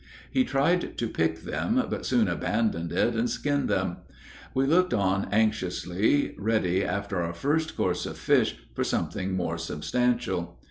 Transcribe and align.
He 0.31 0.43
tried 0.43 0.97
to 0.97 1.07
pick 1.07 1.41
them, 1.43 1.85
but 1.91 2.07
soon 2.07 2.27
abandoned 2.27 2.91
it, 2.91 3.13
and 3.13 3.29
skinned 3.29 3.69
them. 3.69 3.97
We 4.51 4.65
looked 4.65 4.95
on 4.95 5.27
anxiously, 5.31 6.33
ready 6.39 6.83
after 6.83 7.21
our 7.21 7.33
first 7.33 7.77
course 7.77 8.07
of 8.07 8.17
fish 8.17 8.57
for 8.73 8.83
something 8.83 9.33
more 9.35 9.59
substantial. 9.59 10.59